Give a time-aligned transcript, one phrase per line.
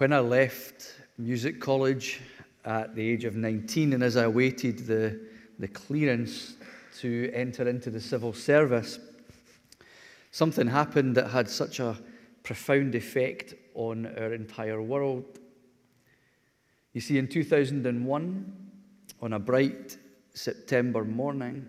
[0.00, 2.22] When I left music college
[2.64, 5.20] at the age of 19, and as I awaited the,
[5.58, 6.54] the clearance
[7.00, 8.98] to enter into the civil service,
[10.30, 11.98] something happened that had such a
[12.42, 15.38] profound effect on our entire world.
[16.94, 18.70] You see, in 2001,
[19.20, 19.98] on a bright
[20.32, 21.66] September morning,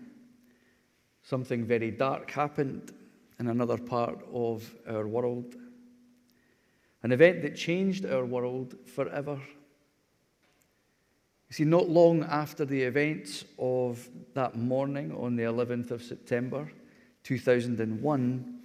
[1.22, 2.94] something very dark happened
[3.38, 5.54] in another part of our world.
[7.02, 9.40] An event that changed our world forever.
[11.48, 16.70] You see, not long after the events of that morning on the 11th of September
[17.24, 18.60] 2001,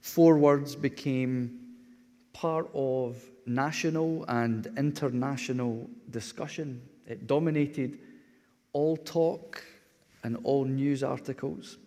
[0.00, 1.60] four words became
[2.32, 6.82] part of national and international discussion.
[7.06, 7.98] It dominated
[8.72, 9.62] all talk
[10.24, 11.78] and all news articles.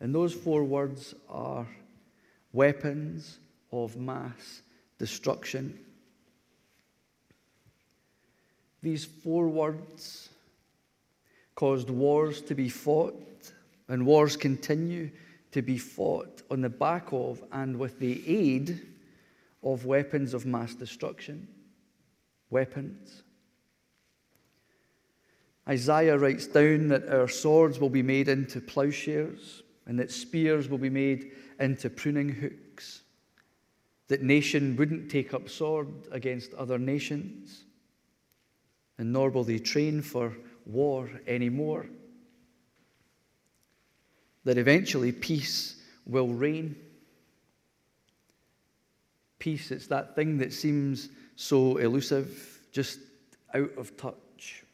[0.00, 1.66] And those four words are
[2.52, 3.38] weapons
[3.72, 4.62] of mass
[4.98, 5.78] destruction.
[8.82, 10.28] These four words
[11.54, 13.52] caused wars to be fought,
[13.88, 15.10] and wars continue
[15.50, 18.80] to be fought on the back of and with the aid
[19.62, 21.48] of weapons of mass destruction.
[22.50, 23.22] Weapons.
[25.68, 30.78] Isaiah writes down that our swords will be made into plowshares and that spears will
[30.78, 33.02] be made into pruning hooks,
[34.08, 37.64] that nation wouldn't take up sword against other nations,
[38.98, 40.34] and nor will they train for
[40.66, 41.86] war anymore,
[44.44, 45.76] that eventually peace
[46.06, 46.74] will reign.
[49.38, 52.98] Peace, it's that thing that seems so elusive, just
[53.54, 54.64] out of touch.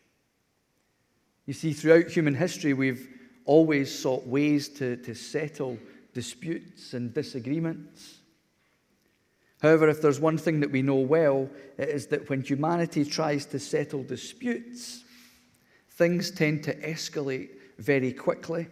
[1.46, 3.08] You see, throughout human history, we've
[3.44, 5.78] always sought ways to, to settle
[6.14, 8.20] disputes and disagreements.
[9.64, 11.48] However, if there's one thing that we know well,
[11.78, 15.04] it is that when humanity tries to settle disputes,
[15.92, 17.48] things tend to escalate
[17.78, 18.66] very quickly.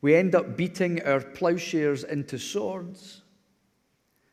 [0.00, 3.22] We end up beating our plowshares into swords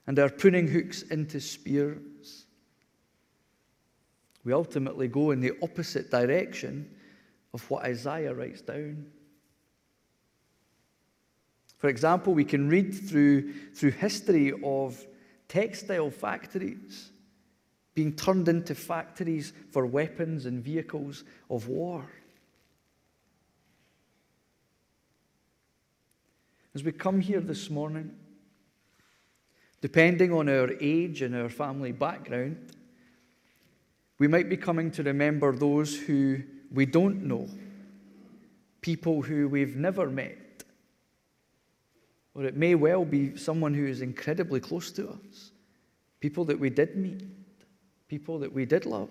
[0.05, 2.45] and our pruning hooks into spears.
[4.43, 6.87] We ultimately go in the opposite direction
[7.51, 9.07] of what Isaiah writes down.
[11.79, 15.03] For example, we can read through, through history of
[15.55, 17.11] textile factories
[17.93, 22.05] being turned into factories for weapons and vehicles of war.
[26.73, 28.11] As we come here this morning,
[29.79, 32.57] depending on our age and our family background,
[34.19, 37.47] we might be coming to remember those who we don't know,
[38.81, 40.37] people who we've never met.
[42.35, 45.51] Or it may well be someone who is incredibly close to us,
[46.19, 47.23] people that we did meet,
[48.09, 49.09] people that we did love,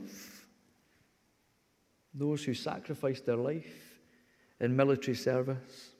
[2.12, 3.98] those who sacrificed their life
[4.60, 5.90] in military service.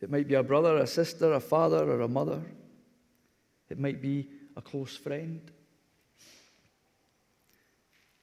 [0.00, 2.42] It might be a brother, a sister, a father, or a mother.
[3.70, 5.40] It might be a close friend.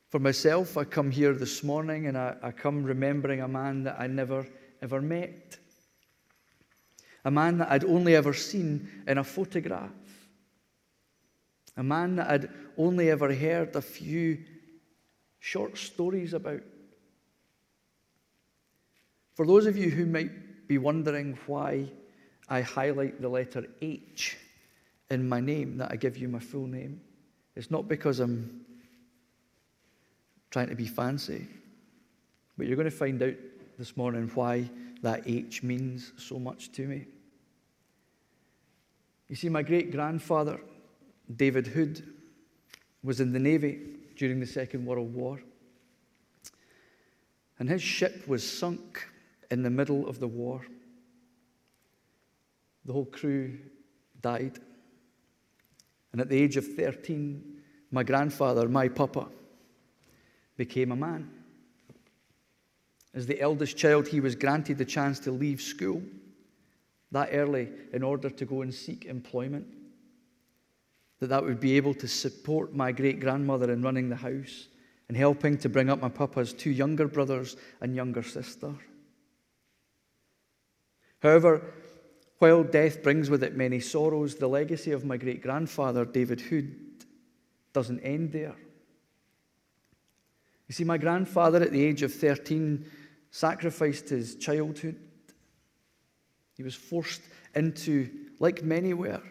[0.10, 3.98] For myself, I come here this morning and I, I come remembering a man that
[4.00, 4.46] I never
[4.82, 5.58] ever met.
[7.26, 9.90] A man that I'd only ever seen in a photograph.
[11.76, 14.38] A man that I'd only ever heard a few
[15.40, 16.62] short stories about.
[19.34, 21.92] For those of you who might be wondering why
[22.48, 24.38] I highlight the letter H
[25.10, 27.02] in my name, that I give you my full name,
[27.56, 28.66] it's not because I'm
[30.52, 31.48] trying to be fancy.
[32.58, 33.36] But you're going to find out
[33.78, 34.70] this morning why
[35.02, 37.06] that H means so much to me.
[39.28, 40.60] You see, my great grandfather,
[41.36, 42.04] David Hood,
[43.04, 43.80] was in the Navy
[44.16, 45.40] during the Second World War.
[47.58, 49.08] And his ship was sunk
[49.50, 50.62] in the middle of the war.
[52.86, 53.58] The whole crew
[54.22, 54.60] died.
[56.12, 57.62] And at the age of 13,
[57.92, 59.28] my grandfather, my papa,
[60.58, 61.30] became a man.
[63.14, 66.04] As the eldest child, he was granted the chance to leave school
[67.12, 69.68] that early in order to go and seek employment.
[71.20, 74.68] That that would be able to support my great grandmother in running the house
[75.08, 78.74] and helping to bring up my papa's two younger brothers and younger sister.
[81.22, 81.62] However,
[82.40, 86.76] while death brings with it many sorrows, the legacy of my great grandfather, David Hood,
[87.72, 88.56] doesn't end there.
[90.68, 92.86] You see, my grandfather at the age of 13
[93.32, 95.00] sacrificed his childhood.
[96.56, 97.22] He was forced
[97.54, 98.10] into,
[98.40, 99.22] like many were,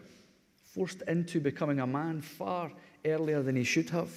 [0.65, 2.71] forced into becoming a man far
[3.05, 4.11] earlier than he should have.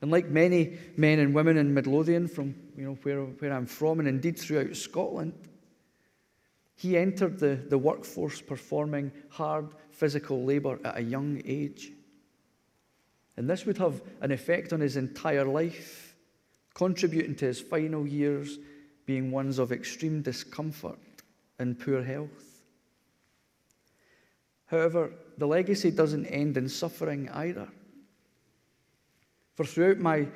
[0.00, 3.98] And like many men and women in Midlothian, from you know, where, where I'm from,
[3.98, 5.34] and indeed throughout Scotland,
[6.76, 11.92] he entered the, the workforce performing hard physical labour at a young age.
[13.36, 16.16] And this would have an effect on his entire life,
[16.72, 18.58] contributing to his final years
[19.10, 21.00] being ones of extreme discomfort
[21.58, 22.62] and poor health.
[24.66, 27.66] However, the legacy doesn't end in suffering either.
[29.56, 30.28] For throughout my,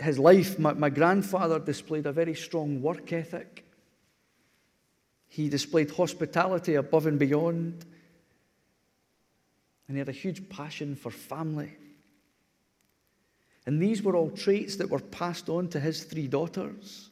[0.00, 3.64] his life, my, my grandfather displayed a very strong work ethic.
[5.28, 7.86] He displayed hospitality above and beyond.
[9.86, 11.70] And he had a huge passion for family.
[13.64, 17.10] And these were all traits that were passed on to his three daughters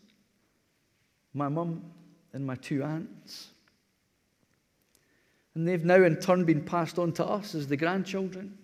[1.34, 1.82] my mum
[2.32, 3.48] and my two aunts.
[5.54, 8.56] And they've now in turn been passed on to us as the grandchildren.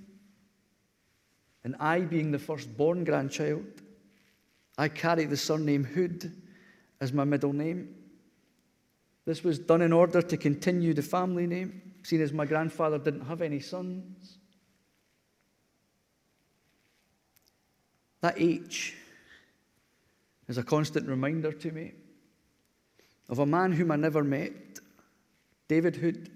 [1.63, 3.65] And I, being the firstborn grandchild,
[4.79, 6.33] I carry the surname Hood
[7.01, 7.95] as my middle name.
[9.27, 13.27] This was done in order to continue the family name, seeing as my grandfather didn't
[13.27, 14.39] have any sons.
[18.23, 18.97] That H
[20.49, 21.93] is a constant reminder to me
[23.31, 24.53] of a man whom I never met,
[25.69, 26.29] David Hood,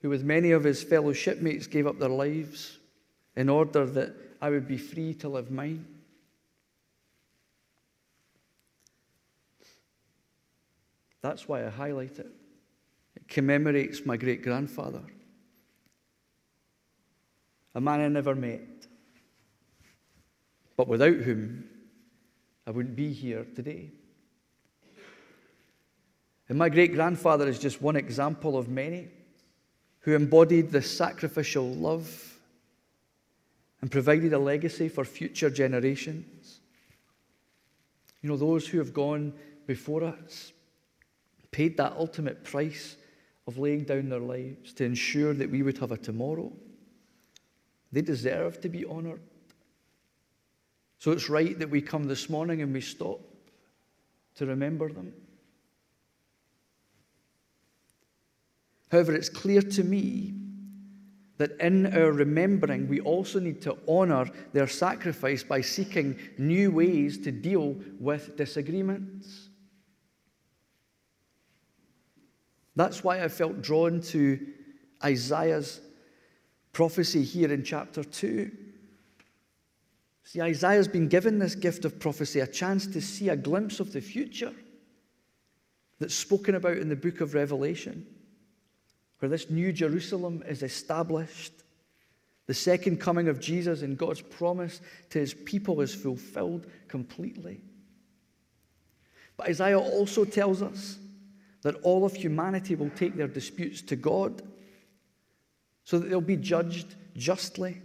[0.00, 2.78] who, with many of his fellow shipmates, gave up their lives
[3.34, 5.84] in order that I would be free to live mine.
[11.22, 12.30] That's why I highlight it.
[13.16, 15.02] It commemorates my great grandfather,
[17.74, 18.86] a man I never met,
[20.76, 21.64] but without whom
[22.64, 23.90] I wouldn't be here today.
[26.48, 29.08] And my great grandfather is just one example of many
[30.00, 32.38] who embodied the sacrificial love
[33.80, 36.60] and provided a legacy for future generations.
[38.22, 39.32] You know, those who have gone
[39.66, 40.52] before us
[41.50, 42.96] paid that ultimate price
[43.46, 46.52] of laying down their lives to ensure that we would have a tomorrow.
[47.92, 49.20] They deserve to be honored.
[50.98, 53.20] So it's right that we come this morning and we stop
[54.36, 55.12] to remember them.
[58.90, 60.34] However, it's clear to me
[61.38, 67.18] that in our remembering, we also need to honour their sacrifice by seeking new ways
[67.18, 69.50] to deal with disagreements.
[72.74, 74.46] That's why I felt drawn to
[75.04, 75.80] Isaiah's
[76.72, 78.50] prophecy here in chapter 2.
[80.24, 83.92] See, Isaiah's been given this gift of prophecy, a chance to see a glimpse of
[83.92, 84.54] the future
[85.98, 88.06] that's spoken about in the book of Revelation
[89.18, 91.52] where this new Jerusalem is established.
[92.46, 94.80] The second coming of Jesus and God's promise
[95.10, 97.60] to his people is fulfilled completely.
[99.36, 100.98] But Isaiah also tells us
[101.62, 104.42] that all of humanity will take their disputes to God
[105.84, 107.80] so that they'll be judged justly.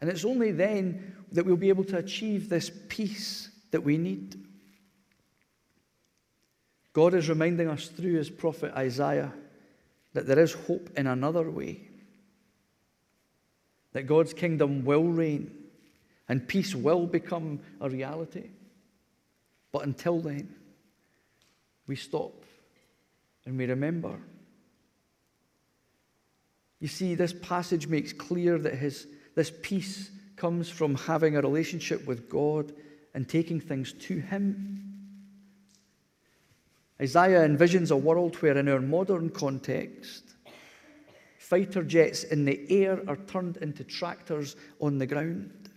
[0.00, 4.42] And it's only then that we'll be able to achieve this peace that we need.
[6.92, 9.32] God is reminding us through his prophet Isaiah
[10.16, 11.80] that there is hope in another way.
[13.92, 15.50] That God's kingdom will reign
[16.28, 18.48] and peace will become a reality.
[19.72, 20.54] But until then,
[21.86, 22.32] we stop
[23.44, 24.18] and we remember.
[26.80, 32.06] You see, this passage makes clear that his, this peace comes from having a relationship
[32.06, 32.72] with God
[33.14, 34.85] and taking things to Him.
[37.00, 40.34] Isaiah envisions a world where, in our modern context,
[41.38, 45.68] fighter jets in the air are turned into tractors on the ground.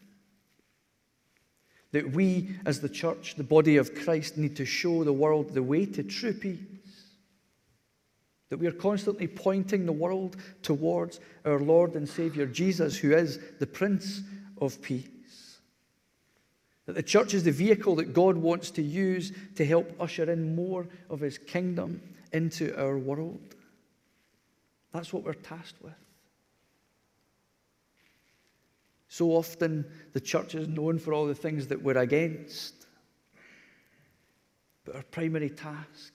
[1.91, 5.63] That we, as the church, the body of Christ, need to show the world the
[5.63, 6.59] way to true peace.
[8.49, 13.39] That we are constantly pointing the world towards our Lord and Savior Jesus, who is
[13.59, 14.21] the Prince
[14.61, 15.09] of Peace.
[16.89, 20.55] That the church is the vehicle that God wants to use to help usher in
[20.55, 22.01] more of his kingdom
[22.33, 23.53] into our world.
[24.91, 25.93] That's what we're tasked with.
[29.07, 32.87] So often, the church is known for all the things that we're against.
[34.83, 36.13] But our primary task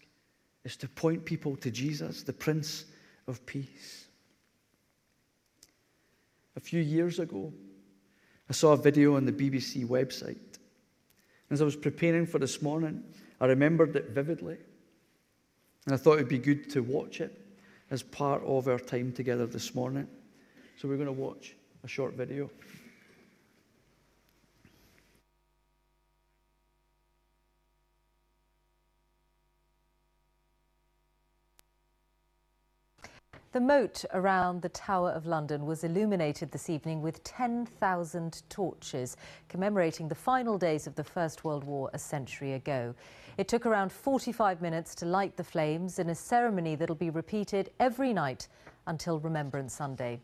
[0.65, 2.87] is to point people to Jesus, the Prince
[3.29, 4.07] of Peace.
[6.57, 7.53] A few years ago,
[8.51, 10.54] I saw a video on the BBC website.
[11.55, 13.01] As I was preparing for this morning,
[13.41, 14.57] I remembered it vividly.
[15.87, 17.33] And I thought it would be good to watch it
[17.93, 20.09] as part of our time together this morning.
[20.77, 22.51] So we're going to watch a short video.
[33.55, 39.17] The moat around the Tower of London was illuminated this evening with 10,000 torches,
[39.49, 42.97] commemorating the final days of the First World War a century ago.
[43.39, 47.71] It took around 45 minutes to light the flames in a ceremony that'll be repeated
[47.79, 48.49] every night
[48.89, 50.21] until Remembrance Sunday.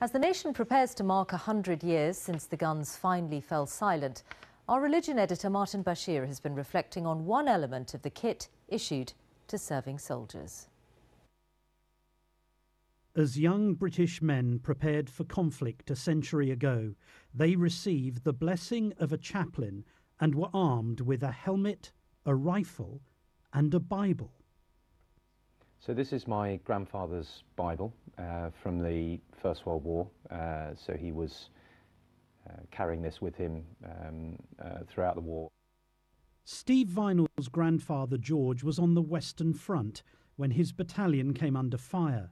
[0.00, 4.22] As the nation prepares to mark 100 years since the guns finally fell silent,
[4.70, 9.12] our religion editor Martin Bashir has been reflecting on one element of the kit issued
[9.48, 10.69] to serving soldiers.
[13.16, 16.94] As young British men prepared for conflict a century ago,
[17.34, 19.84] they received the blessing of a chaplain
[20.20, 21.90] and were armed with a helmet,
[22.24, 23.00] a rifle,
[23.52, 24.32] and a Bible.
[25.80, 30.08] So this is my grandfather's Bible uh, from the First World War.
[30.30, 31.50] Uh, so he was
[32.48, 35.50] uh, carrying this with him um, uh, throughout the war.
[36.44, 40.04] Steve Vinal's grandfather George was on the Western Front
[40.36, 42.30] when his battalion came under fire.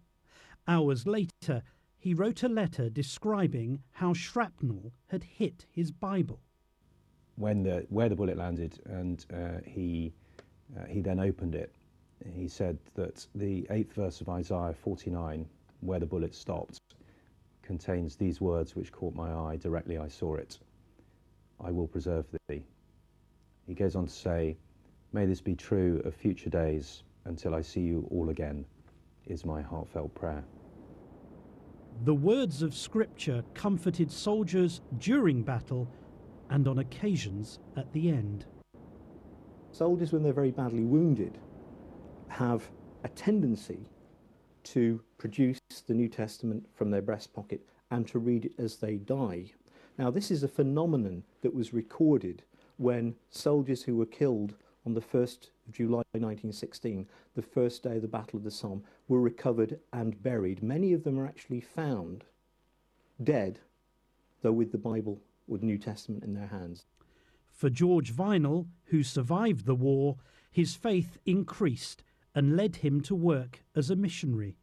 [0.68, 1.62] Hours later,
[1.96, 6.42] he wrote a letter describing how shrapnel had hit his Bible.
[7.36, 10.12] When the where the bullet landed, and uh, he
[10.78, 11.74] uh, he then opened it.
[12.34, 15.48] He said that the eighth verse of Isaiah 49,
[15.80, 16.80] where the bullet stopped,
[17.62, 19.56] contains these words which caught my eye.
[19.56, 20.58] Directly I saw it.
[21.60, 22.62] I will preserve thee.
[23.66, 24.58] He goes on to say,
[25.14, 28.66] May this be true of future days until I see you all again,
[29.26, 30.44] is my heartfelt prayer.
[32.04, 35.90] The words of Scripture comforted soldiers during battle
[36.48, 38.44] and on occasions at the end.
[39.72, 41.38] Soldiers, when they're very badly wounded,
[42.28, 42.70] have
[43.02, 43.88] a tendency
[44.62, 48.96] to produce the New Testament from their breast pocket and to read it as they
[48.96, 49.50] die.
[49.98, 52.44] Now, this is a phenomenon that was recorded
[52.76, 54.54] when soldiers who were killed
[54.88, 58.82] on the 1st of July 1916, the first day of the Battle of the Somme,
[59.06, 60.62] were recovered and buried.
[60.62, 62.24] Many of them are actually found
[63.22, 63.58] dead,
[64.40, 66.86] though with the Bible or the New Testament in their hands.
[67.52, 70.16] For George Vinal, who survived the war,
[70.50, 72.02] his faith increased
[72.34, 74.56] and led him to work as a missionary.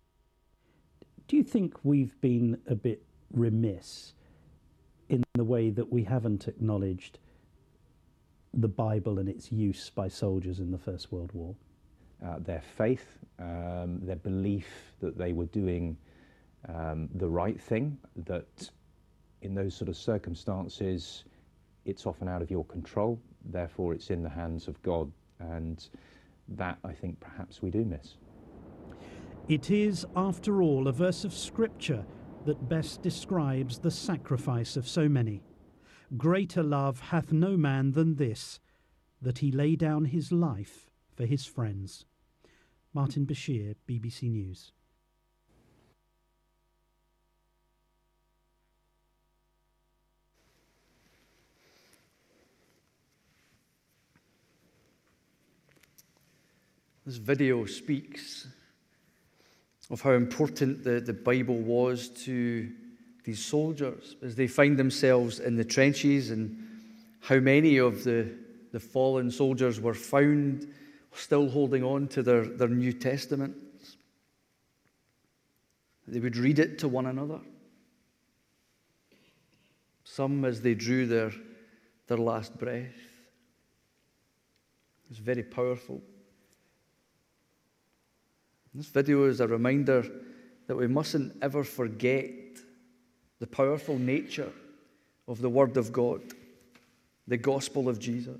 [1.27, 4.15] Do you think we've been a bit remiss
[5.07, 7.19] in the way that we haven't acknowledged
[8.55, 11.55] the Bible and its use by soldiers in the First World War?
[12.23, 13.05] uh, their faith,
[13.39, 14.67] um, their belief
[14.99, 15.97] that they were doing
[16.69, 18.69] um, the right thing, that
[19.41, 21.25] in those sort of circumstances,
[21.85, 25.11] it's often out of your control, therefore, it's in the hands of God.
[25.39, 25.87] And
[26.47, 28.15] that I think perhaps we do miss.
[29.47, 32.03] It is, after all, a verse of Scripture
[32.45, 35.41] that best describes the sacrifice of so many.
[36.17, 38.59] Greater love hath no man than this,
[39.21, 42.05] that he lay down his life for his friends.
[42.93, 44.71] Martin Bashir, BBC News.
[57.05, 58.47] This video speaks
[59.91, 62.71] of how important the, the Bible was to
[63.25, 66.55] these soldiers as they find themselves in the trenches and
[67.21, 68.31] how many of the,
[68.71, 70.71] the fallen soldiers were found
[71.11, 73.97] still holding on to their, their New Testaments.
[76.07, 77.39] They would read it to one another.
[80.03, 81.31] Some as they drew their,
[82.05, 82.93] their last breath.
[85.09, 85.99] It's very powerful.
[88.75, 90.05] This video is a reminder
[90.67, 92.44] that we mustn't ever forget
[93.39, 94.51] the powerful nature
[95.27, 96.21] of the Word of God,
[97.27, 98.39] the gospel of Jesus,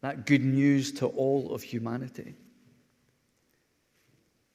[0.00, 2.34] that good news to all of humanity.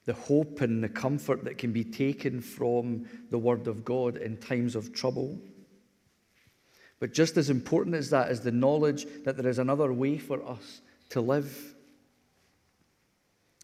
[0.06, 4.38] The hope and the comfort that can be taken from the Word of God in
[4.38, 5.40] times of trouble.
[7.00, 10.44] But just as important as that is the knowledge that there is another way for
[10.48, 11.76] us to live.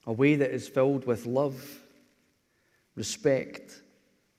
[0.06, 1.64] A way that is filled with love,
[2.96, 3.82] respect,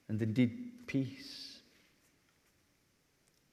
[0.08, 1.60] and indeed peace.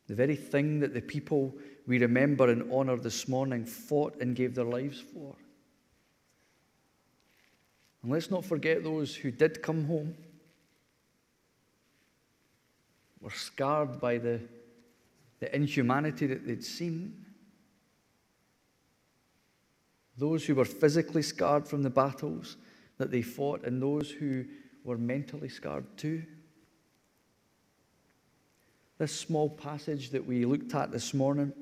[0.08, 1.56] The very thing that the people
[1.88, 5.36] we remember and honour this morning fought and gave their lives for.
[8.04, 10.16] And let's not forget those who did come home,
[13.22, 14.42] were scarred by the,
[15.40, 17.26] the inhumanity that they'd seen.
[20.18, 22.58] Those who were physically scarred from the battles
[22.98, 24.44] that they fought, and those who
[24.84, 26.24] were mentally scarred too.
[29.00, 31.54] This small passage that we looked at this morning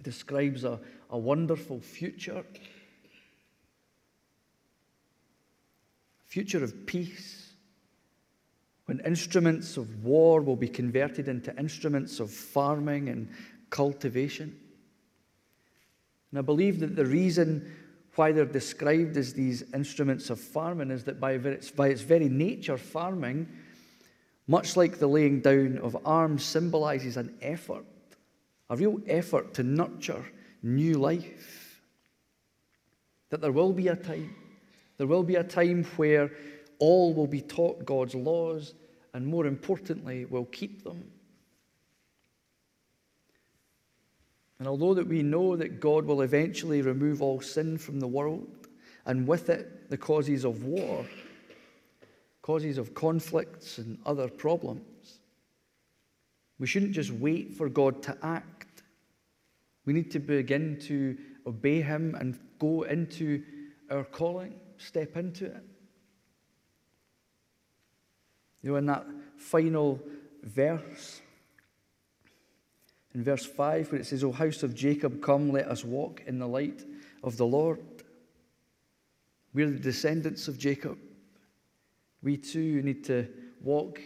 [0.00, 0.80] describes a,
[1.10, 2.42] a wonderful future.
[6.24, 7.52] Future of peace,
[8.86, 13.28] when instruments of war will be converted into instruments of farming and
[13.68, 14.58] cultivation.
[16.30, 17.70] And I believe that the reason
[18.14, 22.30] why they're described as these instruments of farming is that by its, by its very
[22.30, 23.48] nature, farming
[24.46, 27.84] much like the laying down of arms symbolizes an effort,
[28.70, 30.24] a real effort to nurture
[30.62, 31.80] new life.
[33.30, 34.34] That there will be a time,
[34.96, 36.30] there will be a time where
[36.78, 38.74] all will be taught God's laws
[39.12, 41.10] and, more importantly, will keep them.
[44.58, 48.68] And although that we know that God will eventually remove all sin from the world,
[49.06, 51.04] and with it the causes of war,
[52.44, 55.20] causes of conflicts and other problems.
[56.58, 58.82] We shouldn't just wait for God to act.
[59.86, 63.42] We need to begin to obey Him and go into
[63.90, 65.64] our calling, step into it.
[68.60, 69.06] You know, in that
[69.38, 69.98] final
[70.42, 71.22] verse,
[73.14, 76.38] in verse 5, where it says, O house of Jacob, come, let us walk in
[76.38, 76.84] the light
[77.22, 77.80] of the Lord.
[79.54, 80.98] We're the descendants of Jacob.
[82.24, 83.28] We too need to
[83.60, 84.00] walk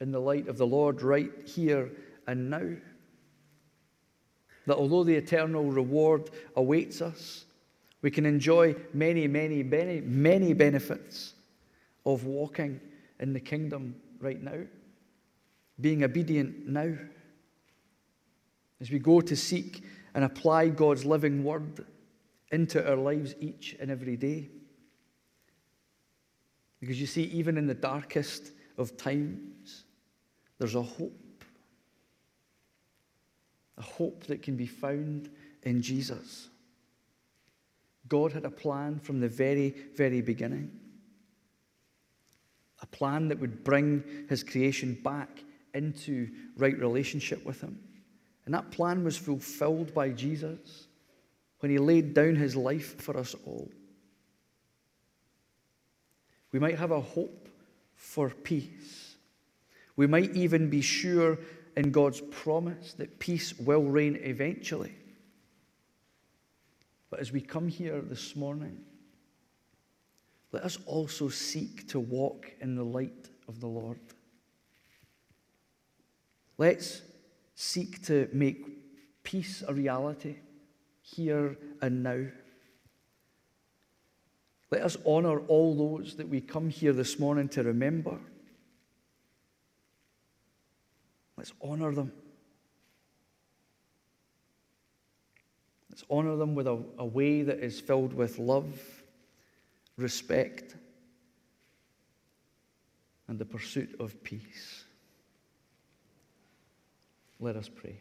[0.00, 1.90] in the light of the Lord right here
[2.26, 2.76] and now.
[4.66, 7.44] That although the eternal reward awaits us,
[8.00, 11.34] we can enjoy many, many, many, many benefits
[12.06, 12.80] of walking
[13.18, 14.60] in the kingdom right now,
[15.80, 16.94] being obedient now.
[18.80, 19.82] As we go to seek
[20.14, 21.84] and apply God's living word
[22.52, 24.48] into our lives each and every day.
[26.84, 29.84] Because you see, even in the darkest of times,
[30.58, 31.42] there's a hope.
[33.78, 35.30] A hope that can be found
[35.62, 36.50] in Jesus.
[38.06, 40.70] God had a plan from the very, very beginning.
[42.82, 45.42] A plan that would bring his creation back
[45.72, 47.78] into right relationship with him.
[48.44, 50.88] And that plan was fulfilled by Jesus
[51.60, 53.70] when he laid down his life for us all.
[56.54, 57.48] We might have a hope
[57.96, 59.16] for peace.
[59.96, 61.36] We might even be sure
[61.76, 64.94] in God's promise that peace will reign eventually.
[67.10, 68.78] But as we come here this morning,
[70.52, 73.98] let us also seek to walk in the light of the Lord.
[76.56, 77.02] Let's
[77.56, 78.64] seek to make
[79.24, 80.36] peace a reality
[81.02, 82.26] here and now.
[84.74, 88.18] Let us honour all those that we come here this morning to remember.
[91.36, 92.10] Let's honour them.
[95.90, 98.76] Let's honour them with a, a way that is filled with love,
[99.96, 100.74] respect,
[103.28, 104.82] and the pursuit of peace.
[107.38, 108.00] Let us pray.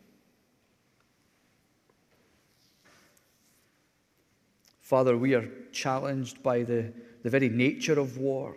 [4.83, 6.93] Father, we are challenged by the,
[7.23, 8.55] the very nature of war.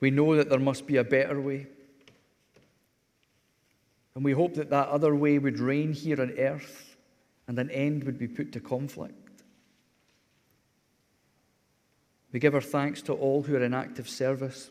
[0.00, 1.68] We know that there must be a better way.
[4.16, 6.96] And we hope that that other way would reign here on earth
[7.46, 9.42] and an end would be put to conflict.
[12.32, 14.70] We give our thanks to all who are in active service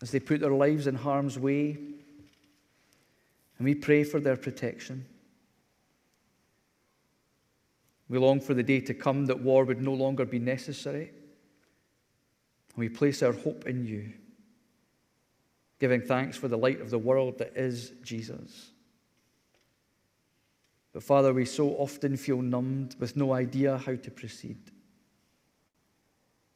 [0.00, 1.76] as they put their lives in harm's way,
[3.58, 5.06] and we pray for their protection.
[8.08, 11.10] We long for the day to come that war would no longer be necessary.
[12.68, 14.12] And we place our hope in you,
[15.80, 18.70] giving thanks for the light of the world that is Jesus.
[20.92, 24.58] But Father, we so often feel numbed with no idea how to proceed.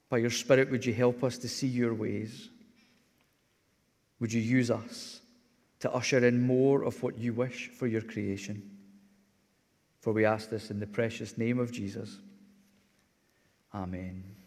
[0.09, 2.49] By your Spirit, would you help us to see your ways?
[4.19, 5.21] Would you use us
[5.81, 8.63] to usher in more of what you wish for your creation.
[10.01, 12.19] For we ask this in the precious name of Jesus.
[13.75, 14.40] Amen.